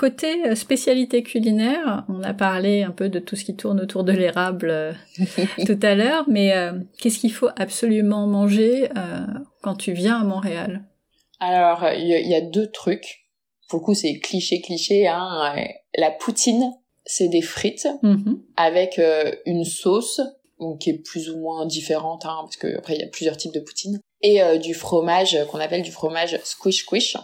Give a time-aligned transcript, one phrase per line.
[0.00, 4.02] Côté euh, spécialité culinaire, on a parlé un peu de tout ce qui tourne autour
[4.02, 4.92] de l'érable euh,
[5.66, 8.88] tout à l'heure, mais euh, qu'est-ce qu'il faut absolument manger
[9.60, 10.84] quand tu viens à Montréal?
[11.38, 13.26] Alors, il y, a deux trucs.
[13.68, 15.06] Pour le coup, c'est cliché, cliché.
[15.06, 15.54] Hein.
[15.94, 16.72] La poutine,
[17.04, 18.40] c'est des frites mm-hmm.
[18.56, 18.98] avec
[19.44, 20.22] une sauce
[20.80, 23.52] qui est plus ou moins différente, hein, parce que après il y a plusieurs types
[23.52, 27.18] de poutine, et du fromage qu'on appelle du fromage squish squish.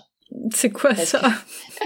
[0.52, 1.22] C'est quoi ça?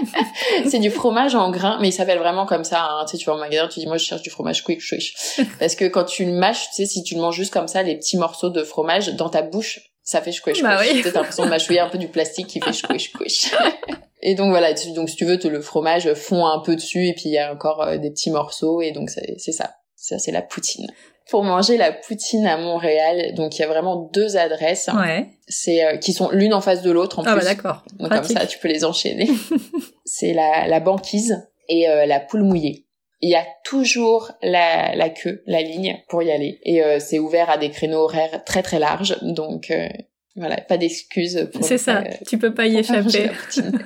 [0.67, 2.83] C'est du fromage en grains, mais il s'appelle vraiment comme ça.
[2.83, 3.05] Hein.
[3.05, 5.39] Tu sais, tu vas au magasin, tu dis moi je cherche du fromage quick squish.
[5.59, 7.83] Parce que quand tu le mâches, tu sais, si tu le manges juste comme ça,
[7.83, 11.03] les petits morceaux de fromage dans ta bouche, ça fait squish bah squish.
[11.03, 13.51] T'as l'impression de mâchouiller un peu du plastique qui fait squish squish.
[14.21, 17.25] et donc voilà, donc si tu veux, le fromage fond un peu dessus et puis
[17.25, 19.75] il y a encore euh, des petits morceaux et donc c'est ça.
[20.01, 20.87] Ça c'est la poutine
[21.31, 23.33] pour manger la poutine à Montréal.
[23.35, 24.89] Donc il y a vraiment deux adresses.
[24.93, 25.27] Ouais.
[25.47, 27.47] C'est euh, qui sont l'une en face de l'autre en ah bah, plus.
[27.47, 27.85] Ah d'accord.
[27.93, 29.29] Donc comme ça tu peux les enchaîner.
[30.05, 32.85] c'est la, la banquise et euh, la poule mouillée.
[33.21, 36.59] Il y a toujours la, la queue, la ligne pour y aller.
[36.63, 39.17] Et euh, c'est ouvert à des créneaux horaires très très larges.
[39.21, 39.71] Donc
[40.35, 41.49] voilà, pas d'excuses.
[41.61, 43.29] C'est ça, tu peux pas y échapper.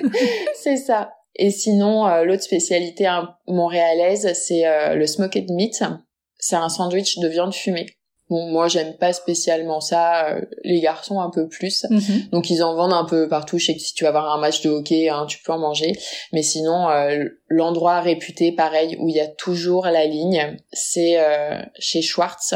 [0.56, 1.12] c'est ça.
[1.36, 4.64] Et sinon, l'autre spécialité hein, montréalaise, c'est
[4.96, 5.84] le smoked meat
[6.46, 7.88] c'est un sandwich de viande fumée.
[8.30, 11.86] Bon, moi j'aime pas spécialement ça, euh, les garçons un peu plus.
[11.90, 12.30] Mhm.
[12.32, 13.60] Donc ils en vendent un peu partout.
[13.60, 15.60] Je sais que si tu vas avoir un match de hockey, hein, tu peux en
[15.60, 15.94] manger.
[16.34, 21.62] Mais sinon, euh, l'endroit réputé, pareil, où il y a toujours la ligne, c'est euh,
[21.78, 22.56] chez Schwartz.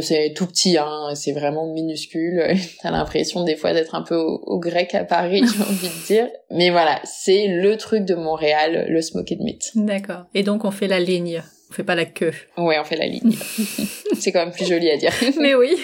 [0.00, 2.42] C'est tout petit, hein, c'est vraiment minuscule.
[2.82, 6.28] T'as l'impression des fois d'être un peu au, grec à Paris, j'ai envie de dire.
[6.50, 9.70] Mais voilà, c'est le truc de Montréal, le smoked meat.
[9.74, 10.26] D'accord.
[10.34, 12.32] Et donc on fait la ligne on fait pas la queue.
[12.56, 13.32] Ouais, on fait la ligne.
[14.18, 15.12] c'est quand même plus joli à dire.
[15.38, 15.76] Mais oui.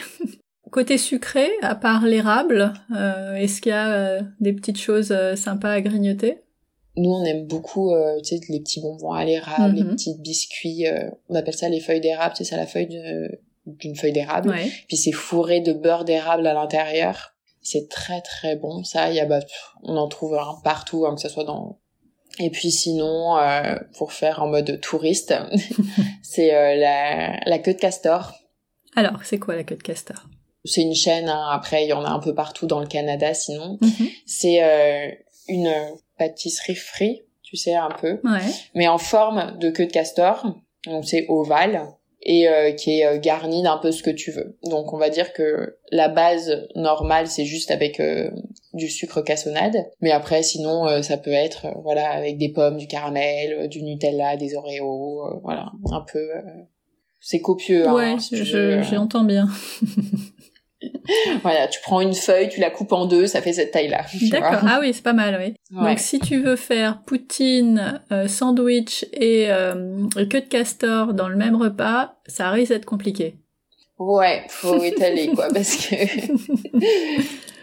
[0.71, 5.37] Côté sucré, à part l'érable, euh, est-ce qu'il y a euh, des petites choses euh,
[5.37, 6.39] sympas à grignoter?
[6.97, 9.91] Nous, on aime beaucoup, tu sais, les petits bonbons à l'érable, les mhm.
[9.91, 10.85] petits biscuits.
[11.29, 12.35] on appelle ça les feuilles d'érable.
[12.39, 12.87] C'est ça la feuille
[13.67, 14.51] d'une feuille d'érable.
[14.51, 14.71] Ouais.
[14.89, 17.35] Puis c'est fourré de beurre d'érable à l'intérieur.
[17.63, 18.85] C'est très très bon.
[18.85, 19.41] Ça, y a, bah,
[19.83, 21.79] on en trouve un partout, hein, que ce soit dans
[22.39, 25.35] et puis sinon, euh, pour faire en mode touriste,
[26.23, 28.35] c'est euh, la, la queue de castor.
[28.97, 30.17] Alors, c'est quoi la queue de castor?
[30.65, 31.49] C'est une chaîne, hein.
[31.53, 33.79] après il y en a un peu partout dans le Canada sinon.
[33.81, 34.09] Mhm.
[34.27, 35.11] C'est euh,
[35.49, 35.73] une
[36.19, 38.41] pâtisserie frite, tu sais, un peu, ouais.
[38.75, 40.57] mais en forme de queue de castor.
[40.87, 41.87] Donc c'est ovale
[42.25, 44.59] et euh, qui est euh, garni d'un peu ce que tu veux.
[44.65, 48.31] Donc on va dire que la base normale c'est juste avec euh,
[48.73, 53.69] du sucre cassonade, mais après sinon ça peut être voilà avec des pommes, du caramel,
[53.69, 56.29] du Nutella, des Oreos, voilà un peu
[57.21, 57.89] c'est copieux.
[57.89, 59.49] Hein, ouais, j'entends bien.
[61.43, 64.05] voilà, tu prends une feuille, tu la coupes en deux, ça fait cette taille-là.
[64.31, 64.61] D'accord.
[64.67, 65.55] Ah oui, c'est pas mal, oui.
[65.83, 71.37] Donc si tu veux faire poutine, euh, sandwich et euh, queue de castor dans le
[71.37, 73.37] même repas, ça risque d'être compliqué.
[73.99, 75.95] Ouais, faut étaler quoi, parce que